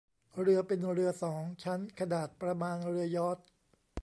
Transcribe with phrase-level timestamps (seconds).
[0.41, 3.37] เรือเป็นเรือ สอง ชั้นขนาดประมาณเรือยอร์ช